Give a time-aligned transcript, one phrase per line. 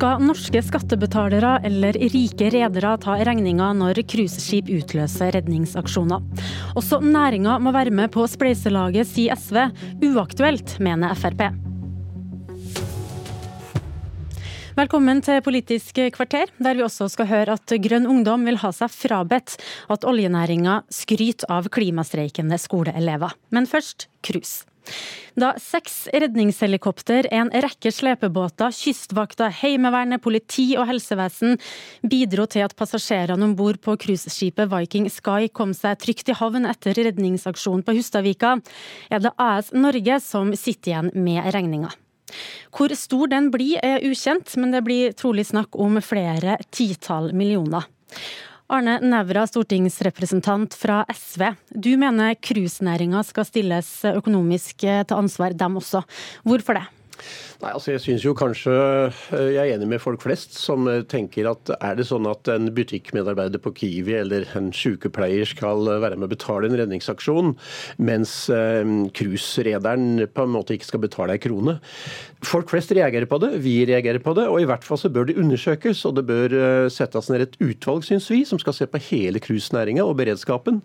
[0.00, 6.22] Skal norske skattebetalere eller rike redere ta regninga når cruiseskip utløser redningsaksjoner?
[6.80, 9.58] Også næringa må være med på spleiselaget, sier SV.
[10.08, 11.44] Uaktuelt, mener Frp.
[14.80, 18.88] Velkommen til Politisk kvarter, der vi også skal høre at Grønn Ungdom vil ha seg
[18.96, 19.58] frabedt
[19.92, 23.36] at oljenæringa skryter av klimastreikende skoleelever.
[23.52, 24.69] Men først cruise.
[25.38, 31.56] Da seks redningshelikopter, en rekke slepebåter, Kystvakta, Heimevernet, politi og helsevesen
[32.02, 36.66] bidro til at passasjerene om bord på cruiseskipet Viking Sky kom seg trygt i havn
[36.68, 38.56] etter redningsaksjonen på Hustadvika,
[39.10, 41.94] er det AS Norge som sitter igjen med regninga.
[42.74, 47.86] Hvor stor den blir er ukjent, men det blir trolig snakk om flere titall millioner.
[48.70, 51.42] Arne Nævra, stortingsrepresentant fra SV.
[51.74, 56.04] Du mener cruisenæringa skal stilles økonomisk til ansvar, dem også.
[56.46, 56.84] Hvorfor det?
[57.60, 61.02] Nei, altså Jeg syns jo kanskje eh, jeg er enig med folk flest som eh,
[61.04, 66.00] tenker at er det sånn at en butikkmedarbeider på Kiwi eller en sykepleier skal eh,
[66.00, 67.52] være med å betale en redningsaksjon,
[68.00, 68.32] mens
[69.16, 71.76] cruiserederen på en måte ikke skal betale ei krone.
[72.46, 75.28] Folk flest reagerer på det, vi reagerer på det, og i hvert fall så bør
[75.28, 76.02] det undersøkes.
[76.08, 76.54] Og det bør
[76.92, 80.80] settes ned et utvalg, syns vi, som skal se på hele cruisenæringa og beredskapen.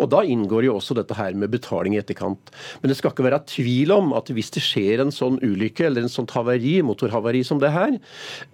[0.00, 2.52] Og da inngår jo også dette her med betaling i etterkant.
[2.80, 6.06] Men det skal ikke være tvil om at hvis det skjer en sånn ulykke eller
[6.06, 7.98] en sånt havari, motorhavari som det her,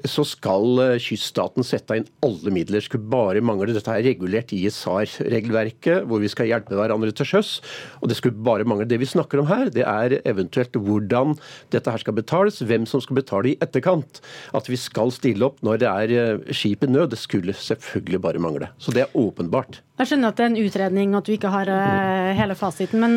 [0.09, 2.85] så skal eh, kyststaten sette inn alle midler.
[2.85, 3.75] Skulle bare mangle.
[3.77, 7.53] Dette er regulert i SAR-regelverket, hvor vi skal hjelpe hverandre til sjøs.
[8.01, 8.89] Og det skulle bare mangle.
[8.89, 11.37] Det vi snakker om her, det er eventuelt hvordan
[11.75, 14.23] dette her skal betales, hvem som skal betale i etterkant.
[14.57, 18.25] At vi skal stille opp når det er eh, skip i nød, det skulle selvfølgelig
[18.25, 18.73] bare mangle.
[18.81, 19.83] Så det er åpenbart.
[20.01, 23.03] Jeg skjønner at det er en utredning, at du ikke har uh, hele fasiten.
[23.03, 23.17] Men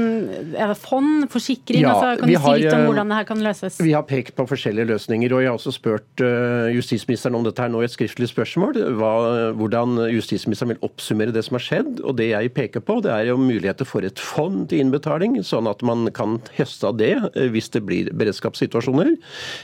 [0.51, 1.79] er det fond, forsikring?
[1.79, 3.77] Ja, altså, kan du si litt om hvordan det her kan løses?
[3.79, 5.31] Vi har pekt på forskjellige løsninger.
[5.31, 8.81] og Jeg har også spurt uh, justisministeren om dette her nå i et skriftlig spørsmål.
[8.99, 9.13] Hva,
[9.55, 12.03] hvordan justisministeren vil oppsummere det som har skjedd.
[12.03, 15.71] og Det jeg peker på, det er jo muligheter for et fond til innbetaling, sånn
[15.71, 17.13] at man kan høste av det
[17.55, 19.15] hvis det blir beredskapssituasjoner.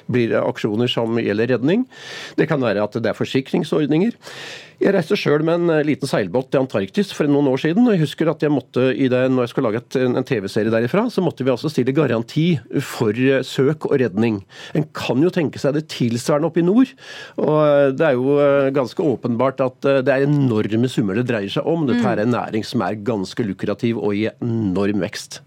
[0.08, 1.84] Blir det aksjoner som gjelder redning.
[2.40, 4.16] Det kan være at det er forsikringsordninger.
[4.80, 7.84] Jeg reiste sjøl med en eh, liten seilbåt til Antarktis for noen år siden.
[7.84, 10.72] og jeg husker at jeg måtte i det, Når jeg skulle lage et, en TV-serie
[10.72, 12.48] derifra, så måtte vi altså stille garanti
[12.80, 14.40] for eh, søk og redning.
[14.74, 16.96] En kan jo tenke seg det tilsvarende oppe i nord.
[17.36, 18.40] og eh, Det er jo
[18.72, 21.84] ganske åpenbart at det er enorme summer det dreier seg om.
[21.90, 25.42] Dette er en næring som er ganske lukrativ og i enorm vekst.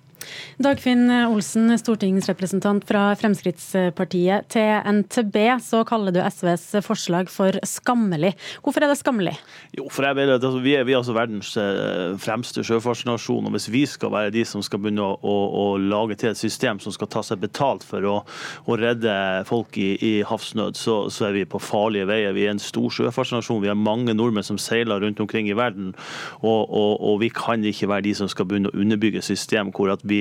[0.62, 4.46] Dagfinn Olsen, stortingsrepresentant fra Fremskrittspartiet.
[4.52, 8.34] Til NTB så kaller du SVs forslag for skammelig.
[8.62, 9.34] Hvorfor er det skammelig?
[9.76, 13.48] Jo, for jeg mener altså, Vi er, vi er altså verdens eh, fremste sjøfartsnasjon.
[13.48, 16.40] og Hvis vi skal være de som skal begynne å, å, å lage til et
[16.40, 18.16] system som skal ta seg betalt for å,
[18.66, 19.14] å redde
[19.48, 22.36] folk i, i havsnød, så, så, er vi på farlige veier.
[22.36, 23.62] Vi er en stor sjøfartsnasjon.
[23.64, 25.94] Vi har mange nordmenn som seiler rundt omkring i verden.
[26.42, 29.72] Og, og, og vi kan ikke være de som skal begynne å underbygge et system
[29.72, 30.20] hvor at vi vi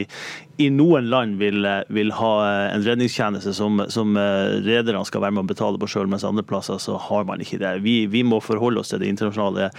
[0.62, 2.32] i noen land vil, vil ha
[2.76, 6.46] en redningstjeneste som, som eh, rederne skal være med å betale på sjøl, mens andre
[6.48, 7.74] plasser så har man ikke det.
[7.86, 9.70] Vi, vi må forholde oss til det internasjonale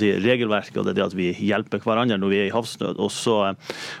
[0.00, 3.00] si, regelverket og det, det at vi hjelper hverandre når vi er i havsnød.
[3.02, 3.36] Og så,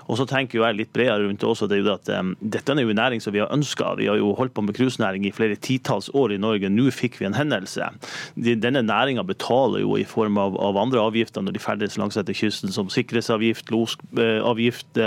[0.08, 1.68] og så tenker jeg litt bredere rundt det også.
[1.70, 3.94] det er jo at um, Dette er jo en næring som vi har ønska.
[4.00, 6.70] Vi har jo holdt på med cruisenæring i flere titalls år i Norge.
[6.72, 7.90] Nå fikk vi en hendelse.
[8.36, 12.36] Denne næringa betaler jo i form av, av andre avgifter når de ferdes langs etter
[12.36, 15.00] kysten, som sikkerhetsavgift, losavgift,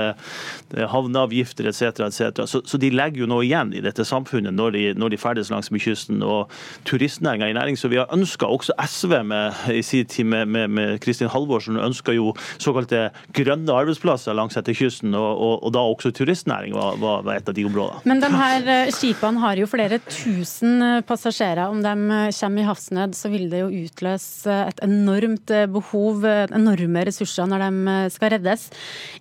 [1.07, 2.07] havneavgifter etc.
[2.07, 2.45] etc.
[2.47, 5.51] Så, så, de legger jo noe igjen i dette samfunnet når de, når de ferdes
[5.53, 6.23] langs med kysten.
[6.23, 6.51] og
[6.85, 10.69] Turistnæringa i næring, så vi har ønska også SV med, i sin tid med, med,
[10.69, 15.83] med Kristin Halvorsen ønska jo såkalte grønne arbeidsplasser langs etter kysten, og, og, og da
[15.83, 18.03] også turistnæring var, var, var, et av de områdene.
[18.07, 21.67] Men de her eh, skipene har jo flere tusen eh, passasjerer.
[21.67, 27.05] Om de eh, kommer i havsnød, så vil det jo utløse et enormt behov, enorme
[27.07, 28.67] ressurser når de skal reddes.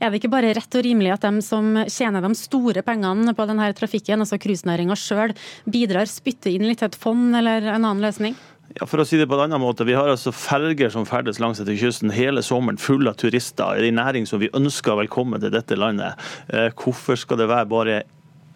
[0.01, 3.47] Er det ikke bare rett og rimelig at de som tjener de store pengene på
[3.49, 5.35] denne trafikken, altså cruisenæringa sjøl,
[5.69, 8.37] bidrar, spytter inn litt til et fond eller en annen løsning?
[8.77, 11.39] Ja, for å si det på en annen måte, Vi har altså ferger som ferdes
[11.41, 13.79] langs etter kysten hele sommeren, fulle av turister.
[13.79, 16.19] Det er en næring som vi ønsker velkommen til dette landet.
[16.53, 18.03] Eh, hvorfor skal det være bare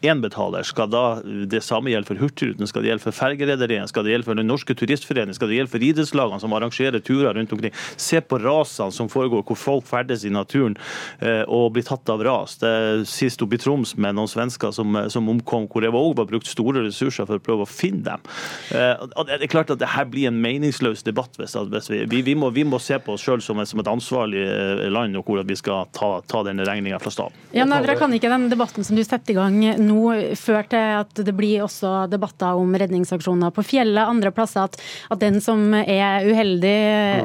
[0.00, 4.14] betaler, skal da det samme gjelde for Hurtigruten, skal det gjelde for fergerederiene, skal det
[4.14, 7.74] gjelde for Den norske turistforening, skal det gjelde for idrettslagene som arrangerer turer rundt omkring.
[8.00, 10.76] Se på rasene som foregår, hvor folk ferdes i naturen
[11.20, 12.56] eh, og blir tatt av ras.
[12.62, 16.28] Det Sist oppe i Troms med noen svensker som, som omkom, hvor det òg var
[16.30, 18.24] brukt store ressurser for å prøve å finne dem.
[18.72, 21.36] Eh, det er klart at det her blir en meningsløs debatt.
[21.36, 24.86] hvis, vi, vi, må, vi, må, se på oss sjøl som, som, et ansvarlig eh,
[24.88, 27.36] land, og hvor vi skal ta, ta denne regninga fra staten.
[27.52, 29.89] Ja, Nævra kan ikke den debatten som du setter i gang nå
[30.38, 34.78] føre til at det blir også debatter om redningsaksjoner på fjellet, andre plasser, at,
[35.10, 36.76] at den som er uheldig,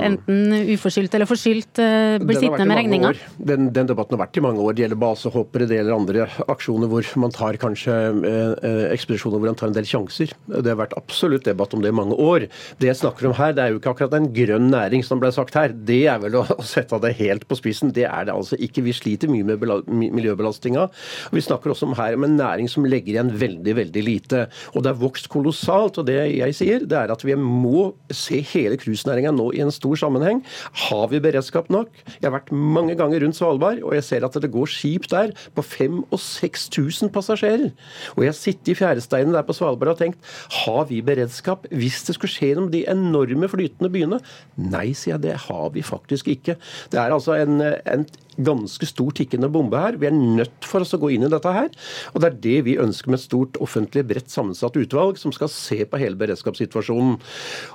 [0.10, 3.14] enten uforskyldt eller forskyldt, eh, blir sittende med regninga?
[3.38, 4.76] Den, den, debatten har vært i mange år.
[4.76, 7.96] Det gjelder basehoppere, det gjelder andre aksjoner hvor man tar kanskje
[8.30, 10.34] eh, ekspedisjoner hvor man tar en del sjanser.
[10.52, 12.48] Det har vært absolutt debatt om det i mange år.
[12.82, 15.32] Det jeg snakker om her, det er jo ikke akkurat en grønn næring som ble
[15.36, 15.74] sagt her.
[15.76, 17.94] Det er vel å, å sette det helt på spissen.
[17.96, 18.86] Det er det altså ikke.
[18.86, 20.88] Vi sliter mye med miljøbelastninga.
[21.36, 24.46] Vi snakker også om her om en næring som legger igjen veldig, veldig lite.
[24.74, 26.00] Og det har vokst kolossalt.
[26.00, 29.74] Og det jeg sier, det er at vi må se hele cruisenæringa nå i en
[29.75, 30.42] stor sammenheng.
[30.88, 31.92] Har vi beredskap nok?
[32.18, 35.36] Jeg har vært mange ganger rundt Svalbard, og jeg ser at det går skip der
[35.56, 37.72] på 5000 og 6000 passasjerer.
[38.16, 42.04] Og jeg har sittet i fjæresteinen der på Svalbard og tenkt har vi beredskap hvis
[42.08, 44.22] det skulle skje med de enorme flytende byene?
[44.56, 46.58] Nei, sier jeg, det har vi faktisk ikke.
[46.92, 48.06] Det er altså en, en
[48.38, 49.98] ganske stor tikkende bombe her.
[50.00, 51.70] Vi er nødt for oss å gå inn i dette her.
[52.14, 55.52] Og det er det vi ønsker med et stort offentlig, bredt sammensatt utvalg som skal
[55.52, 57.18] se på hele beredskapssituasjonen.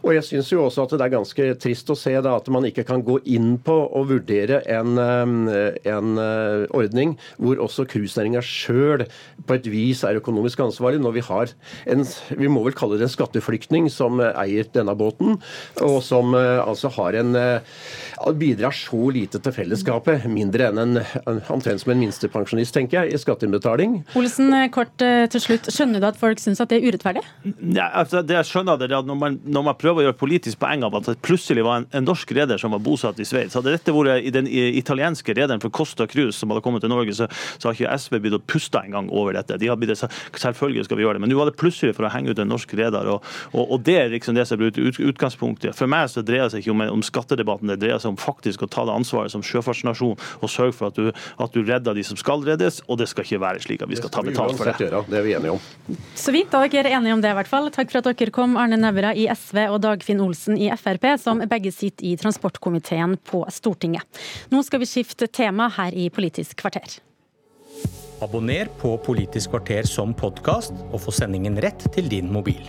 [0.04, 2.66] Og jeg syns jo også at det er ganske trist å se da at man
[2.68, 8.42] ikke kan gå inn på og vurdere en, eh, en eh, ordning hvor også cruisenæringa
[8.44, 9.06] sjøl
[9.46, 11.54] på et vis er økonomisk ansvarlig, når vi har
[11.90, 12.04] en
[12.36, 15.38] vi må vel kalle det en skatteflyktning som eier denne båten,
[15.84, 17.36] og som eh, altså har en
[18.36, 20.26] bidrar så lite til fellesskapet.
[20.30, 24.00] Mindre mindre enn en, omtrent som en minstepensjonist, tenker jeg, i skatteinnbetaling.
[24.18, 25.70] Olsen, eh, kort eh, til slutt.
[25.70, 27.22] Skjønner du at folk syns at det er urettferdig?
[27.76, 30.18] Ja, altså, det jeg skjønner det er at når man, når man, prøver å gjøre
[30.20, 33.26] politisk poeng av at det plutselig var en, en norsk reder som var bosatt i
[33.28, 36.92] Sveits, hadde dette vært i den italienske rederen for Costa Cruz som hadde kommet til
[36.92, 39.58] Norge, så, så har ikke SV blitt å puste engang over dette.
[39.60, 39.94] De har blitt,
[40.36, 42.50] selvfølgelig skal vi gjøre det, men nå var det plutselig for å henge ut en
[42.50, 43.08] norsk reder.
[43.14, 45.76] Og, og, og, det er liksom det som er ut, utgangspunktet.
[45.78, 48.66] For meg så dreier det seg ikke om, om skattedebatten, det dreier seg om faktisk
[48.66, 52.04] å ta det ansvaret som sjøfartsnasjon og sørge for at du, at du, redder de
[52.06, 54.70] som skal reddes, og det skal ikke være slik at vi skal ta betalt for
[54.70, 54.90] det.
[55.10, 55.98] Det er vi enige om.
[56.18, 57.70] Så vidt, da dere er enige om det, i hvert fall.
[57.74, 61.44] Takk for at dere kom, Arne Nævra i SV og Dagfinn Olsen i Frp, som
[61.50, 64.24] begge sitter i transportkomiteen på Stortinget.
[64.52, 67.00] Nå skal vi skifte tema her i Politisk kvarter.
[68.20, 72.60] Abonner på Politisk kvarter som podkast, og få sendingen rett til din mobil.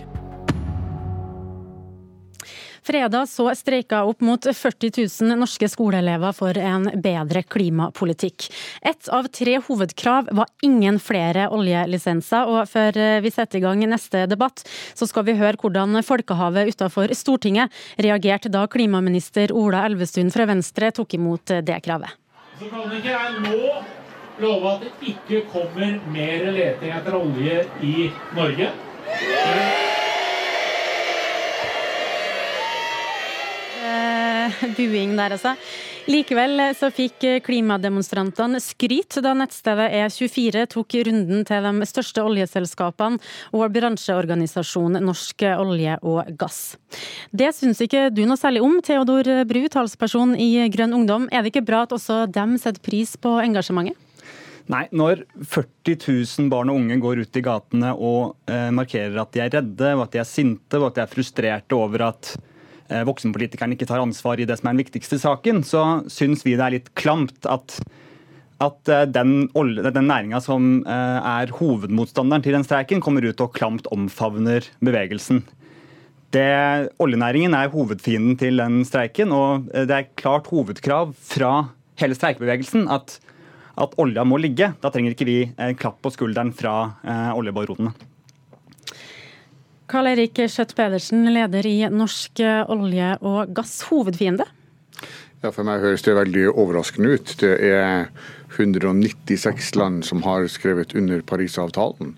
[2.82, 4.90] Fredag så streika opp mot 40
[5.22, 8.48] 000 norske skoleelever for en bedre klimapolitikk.
[8.82, 14.24] Ett av tre hovedkrav var ingen flere oljelisenser, og før vi setter i gang neste
[14.26, 14.64] debatt,
[14.98, 17.70] så skal vi høre hvordan folkehavet utenfor Stortinget
[18.02, 22.18] reagerte da klimaminister Ola Elvestuen fra Venstre tok imot det kravet.
[22.58, 23.62] Så kan ikke jeg nå
[24.42, 28.72] love at det ikke kommer mer leting etter olje i Norge.
[34.76, 35.54] buing der, altså.
[36.10, 43.20] Likevel så fikk klimademonstrantene skryt da nettstedet E24 tok runden til de største oljeselskapene
[43.54, 46.76] og bransjeorganisasjonen Norsk olje og gass.
[47.30, 51.28] Det syns ikke du noe særlig om, Theodor Bru, talsperson i Grønn Ungdom.
[51.30, 53.98] Er det ikke bra at også dem setter pris på engasjementet?
[54.70, 59.32] Nei, når 40 000 barn og unge går ut i gatene og eh, markerer at
[59.34, 62.34] de er redde, og at de er sinte, og at de er frustrerte over at
[62.92, 66.56] Eh, voksenpolitikerne ikke tar ansvar i det som er den viktigste saken, så syns vi
[66.58, 67.78] det er litt klamt at,
[68.60, 73.54] at eh, den, den næringa som eh, er hovedmotstanderen til den streiken, kommer ut og
[73.56, 75.44] klamt omfavner bevegelsen.
[76.32, 76.48] Det,
[77.02, 81.50] oljenæringen er hovedfienden til den streiken, og det er klart hovedkrav fra
[82.00, 83.18] hele streikebevegelsen at,
[83.76, 84.70] at olja må ligge.
[84.80, 87.92] Da trenger ikke vi en klapp på skulderen fra eh, oljebaronene.
[89.90, 94.46] Karl Erik Skjøtt Pedersen, leder i Norsk olje og gass, hovedfiende?
[95.42, 97.34] Ja, For meg høres det veldig overraskende ut.
[97.40, 98.12] Det er
[98.54, 102.14] 196 land som har skrevet under Parisavtalen.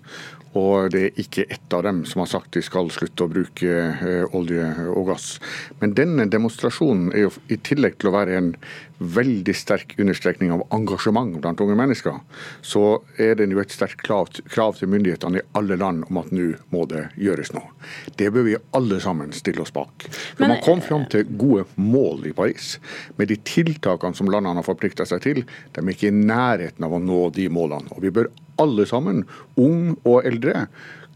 [0.55, 3.71] Og det er ikke ett av dem som har sagt de skal slutte å bruke
[3.91, 5.35] eh, olje og gass.
[5.81, 8.53] Men denne demonstrasjonen er jo i tillegg til å være en
[8.97, 12.19] veldig sterk understrekning av engasjement blant unge mennesker,
[12.63, 16.31] så er det jo et sterkt krav, krav til myndighetene i alle land om at
[16.31, 17.73] nå må det gjøres noe.
[18.15, 20.07] Det bør vi alle sammen stille oss bak.
[20.37, 22.77] For Man kom fram til gode mål i Paris.
[23.19, 26.95] Med de tiltakene som landene har forplikta seg til, de er ikke i nærheten av
[26.95, 27.91] å nå de målene.
[27.91, 28.31] Og vi bør
[28.61, 29.23] alle sammen,
[29.59, 30.67] ung og eldre,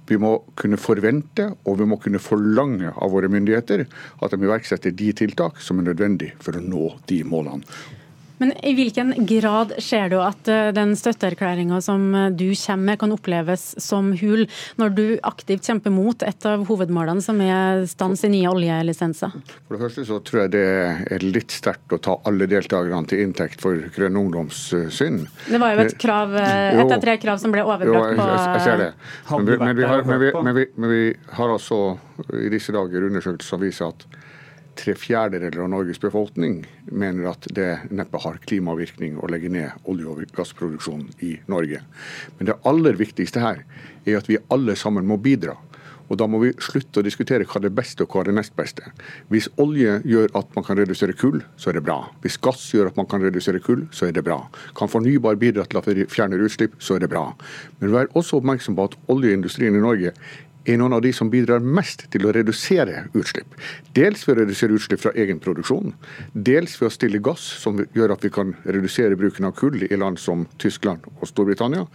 [0.09, 4.95] vi må kunne forvente og vi må kunne forlange av våre myndigheter at de iverksetter
[4.97, 7.61] de tiltak som er nødvendig for å nå de målene.
[8.39, 12.99] Men i hvilken grad ser du at eh, den støtteerklæringa som eh, du kommer med,
[13.01, 14.45] kan oppleves som hul,
[14.79, 19.35] når du aktivt kjemper mot et av hovedmålene, som er stans i nye oljelisenser?
[19.67, 20.65] For det første så tror jeg det
[21.17, 25.27] er litt sterkt å ta alle deltakerne til inntekt for Grønn ungdoms eh, synd.
[25.49, 28.55] Det var jo et krav, et av tre krav som ble overbrakt på Jo, jeg,
[28.55, 28.89] jeg ser det.
[29.35, 31.03] Men vi, men, vi har, men, vi, men, vi, men vi
[31.35, 31.83] har altså
[32.39, 34.07] i disse dager undersøkelser som viser at
[34.79, 40.09] tre fjerdedeler av Norges befolkning mener at det neppe har klimavirkning å legge ned olje-
[40.09, 41.81] og gassproduksjonen i Norge.
[42.37, 43.65] Men det aller viktigste her
[44.05, 45.57] er at vi alle sammen må bidra.
[46.09, 48.81] Og Da må vi slutte å diskutere hva det beste og hva det nest beste.
[49.29, 51.99] Hvis olje gjør at man kan redusere kull, så er det bra.
[52.23, 54.39] Hvis gass gjør at man kan redusere kull, så er det bra.
[54.77, 57.27] Kan fornybar bidra til at vi fjerner utslipp, så er det bra.
[57.79, 60.15] Men vær også oppmerksom på at oljeindustrien i Norge
[60.67, 63.55] er noen av de som bidrar mest til å redusere utslipp.
[63.95, 65.93] Dels ved å redusere utslipp fra egen produksjon,
[66.33, 69.99] dels ved å stille gass, som gjør at vi kan redusere bruken av kull i
[69.99, 71.85] land som Tyskland og Storbritannia,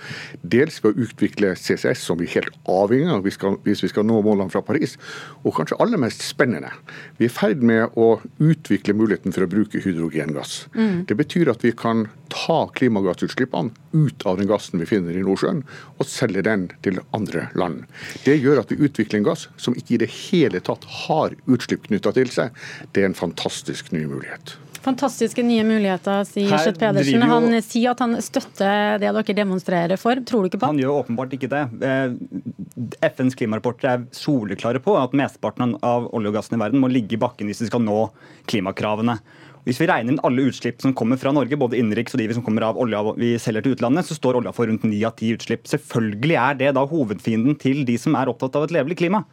[0.42, 3.24] dels ved å utvikle CCS, som vi er helt avhengig av
[3.66, 4.96] hvis vi skal nå målene fra Paris,
[5.44, 6.72] og kanskje aller mest spennende,
[7.18, 10.64] vi er i ferd med å utvikle muligheten for å bruke hydrogengass.
[10.74, 11.04] Mm.
[11.08, 15.62] Det betyr at vi kan ta klimagassutslippene ut av den gassen vi finner i Nordsjøen,
[15.98, 17.84] og selge den til andre land.
[18.26, 21.86] Det gjør at vi utvikler en gass som ikke i det hele tatt har utslipp
[21.88, 22.54] knytta til seg.
[22.92, 24.56] Det er en fantastisk ny mulighet.
[24.84, 27.22] Fantastiske nye muligheter, sier Skjøtt Pedersen.
[27.24, 30.20] Han sier at han støtter det dere demonstrerer for.
[30.28, 31.62] Tror du ikke på Han gjør åpenbart ikke det.
[31.88, 36.92] Eh, FNs klimarapporter er soleklare på at mesteparten av olje og gassen i verden må
[36.92, 38.10] ligge i bakken hvis vi skal nå
[38.50, 39.16] klimakravene.
[39.64, 42.44] Hvis vi regner inn alle utslipp som kommer fra Norge, både innenriks og de som
[42.44, 45.30] kommer av olja vi selger til utlandet, så står olja for rundt ni av ti
[45.32, 45.64] utslipp.
[45.70, 49.24] Selvfølgelig er det da hovedfienden til de som er opptatt av et levelig klima.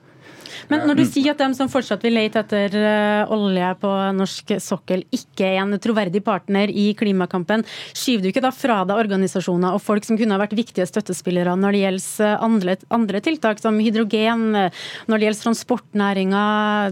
[0.69, 4.53] Men når du sier at de som fortsatt vil lete etter eh, olje på norsk
[4.63, 7.65] sokkel, ikke er en troverdig partner i klimakampen,
[7.97, 11.55] skyver du ikke da fra deg organisasjoner og folk som kunne ha vært viktige støttespillere
[11.59, 16.45] når det gjelder eh, andre, andre tiltak, som hydrogen, eh, når det gjelder transportnæringa?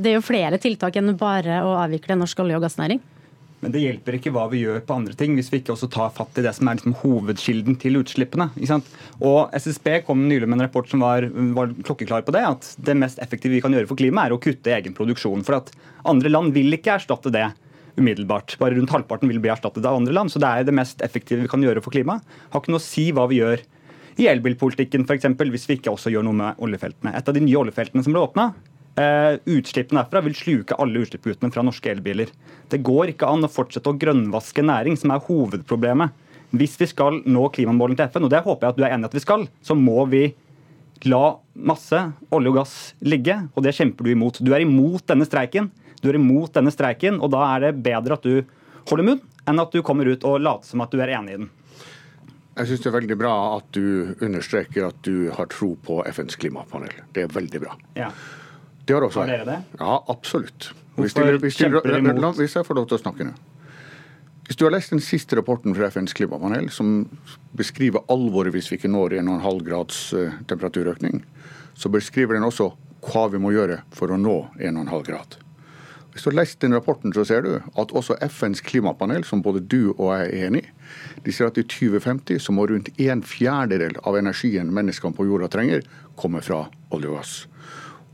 [0.03, 3.03] Det er jo flere tiltak enn bare å avvikle norsk olje- og gassnæring?
[3.59, 6.13] Men det hjelper ikke hva vi gjør på andre ting, hvis vi ikke også tar
[6.15, 8.47] fatt i det som er liksom hovedkilden til utslippene.
[9.19, 12.95] Og SSB kom nylig med en rapport som var, var, klokkeklar på det, at det
[12.99, 15.43] mest effektive vi kan gjøre for klimaet, er å kutte egen produksjon.
[15.47, 15.73] For at
[16.07, 17.49] andre land vil ikke erstatte det
[17.99, 18.55] umiddelbart.
[18.61, 20.31] Bare rundt halvparten vil bli erstattet av andre land.
[20.31, 22.23] Så det er det mest effektive vi kan gjøre for klimaet.
[22.53, 23.65] Har ikke noe å si hva vi gjør
[24.19, 27.13] i elbilpolitikken, f.eks., hvis vi ikke også gjør noe med oljefeltene.
[27.15, 28.49] Et av de nye oljefeltene som ble åpna,
[28.99, 32.31] utslippene derfra vil sluke alle utslippskuttene fra norske elbiler.
[32.67, 36.25] Det går ikke an å fortsette å grønnvaske næring, som er hovedproblemet.
[36.49, 39.05] Hvis vi skal nå klimamålene til FN, og det håper jeg at du er enig
[39.05, 40.23] i at vi skal, så må vi
[41.07, 41.99] la masse
[42.35, 42.73] olje og gass
[43.05, 44.41] ligge, og det kjemper du imot.
[44.43, 45.69] Du er imot denne streiken,
[46.01, 48.41] du er imot denne streiken, og da er det bedre at du
[48.89, 51.39] holder munn, enn at du kommer ut og later som at du er enig i
[51.43, 51.49] den.
[52.59, 56.35] Jeg syns det er veldig bra at du understreker at du har tro på FNs
[56.41, 56.91] klimapanel.
[57.15, 57.77] Det er veldig bra.
[57.95, 58.09] Ja.
[58.89, 59.59] Det har også det?
[59.77, 60.71] Ja, absolutt.
[60.97, 63.35] Hvis, hvis jeg får lov til å snakke nå.
[64.49, 67.03] Hvis du har lest den siste rapporten fra FNs klimapanel, som
[67.53, 71.21] beskriver alvoret hvis vi ikke når 1,5 grads eh, temperaturøkning,
[71.77, 72.71] så beskriver den også
[73.05, 75.37] hva vi må gjøre for å nå 1,5 grad.
[76.09, 79.61] Hvis du har lest den rapporten, så ser du at også FNs klimapanel, som både
[79.61, 80.73] du og jeg er enig i,
[81.27, 85.51] de sier at i 2050 så må rundt en fjerdedel av energien menneskene på jorda
[85.53, 85.85] trenger,
[86.17, 87.35] komme fra olje og gass.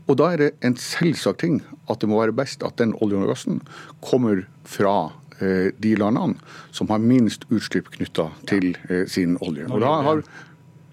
[0.06, 1.60] Og da er det en selvsagt ting
[1.90, 3.60] at det må være best at den oljen og gassen
[4.04, 6.38] kommer fra eh, de landene
[6.74, 9.66] som har minst utslipp knytta til eh, sin olje.
[9.70, 10.22] Og da har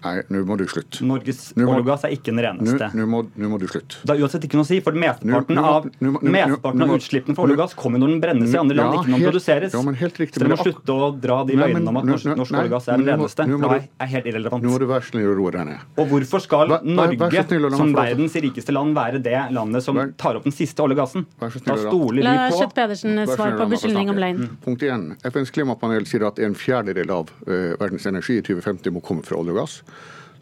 [0.04, 1.04] nå må du slutte.
[1.06, 2.90] Norges olje og gass er ikke den reneste.
[2.96, 4.02] Nå må, må, du slutte.
[4.04, 7.56] Det er uansett ikke noe å si, for mesteparten av, mesteparten av utslippene for olje
[7.56, 9.76] og gass kommer når den brennes i andre land, ja, ikke når den produseres.
[9.76, 10.36] Ja, men helt riktig.
[10.36, 12.88] Så dere må slutte å dra de løgnene om at norsk, norsk olje og gass
[12.90, 13.48] er den reneste.
[13.64, 14.66] Det er helt irrelevant.
[14.66, 15.86] Nå må du være snill og roe deg ned.
[16.02, 17.44] Og hvorfor skal Norge,
[17.76, 21.26] som verdens rikeste land, være det landet som tar opp den siste olje og gassen?
[21.40, 24.44] Da stoler vi på La Kjøtt Pedersen svare på beskyldning om løgn.
[24.64, 25.08] Punkt 1.
[25.24, 29.54] FNs klimapanel sier at en fjerdedel av verdens energi i 2050 må komme fra olje
[29.54, 29.80] og gass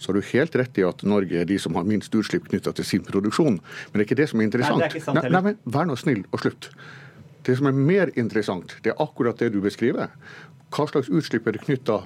[0.03, 2.73] så har du helt rett i at Norge er de som har minst utslipp knytta
[2.75, 3.61] til sin produksjon.
[3.61, 4.83] Men det er ikke det som er interessant.
[4.83, 6.73] Nei, er sant nei, nei, men Vær nå snill og slutt.
[7.47, 10.11] Det som er mer interessant, det er akkurat det du beskriver.
[10.75, 12.01] Hva slags utslipp er det knytta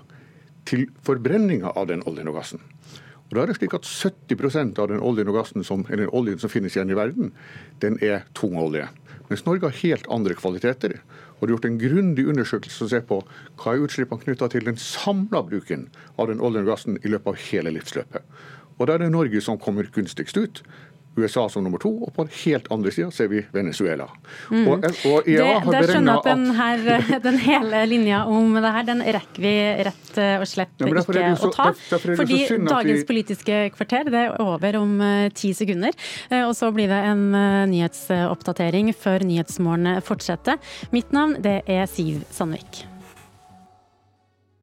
[0.69, 2.61] til forbrenninga av den oljen og gassen?
[3.27, 6.39] Og da er det slik at 70% av den oljen og gassen som, eller oljen
[6.43, 7.33] som finnes igjen i verden,
[7.83, 8.87] den er tung olje.
[9.31, 11.01] Mens Norge har helt andre kvaliteter.
[11.37, 13.21] Og det er gjort en grundig undersøkelse som ser på
[13.61, 17.33] hva er utslippene knytta til den samla bruken av den oljen og gassen i løpet
[17.33, 18.25] av hele livsløpet.
[18.77, 20.63] Og da er det Norge som kommer gunstigst ut.
[21.17, 24.09] USA som nummer to, og på den helt andre sida ser vi Venezuela.
[24.51, 24.67] Mm.
[24.69, 25.39] Og, og det,
[25.73, 26.87] det skjønner at den, her,
[27.29, 29.55] den hele linja om det her, den rekker vi
[29.87, 31.71] rett og slett Ja, ikke så- å ta.
[31.73, 35.95] derfor derfor Fordi dagens vi- Politiske kvarter det er over om eh, ti sekunder.
[36.31, 40.59] Uh, Og så blir det en uh, nyhetsoppdatering før Nyhetsmorgen fortsetter.
[40.93, 42.85] Mitt navn det er Siv Sandvik.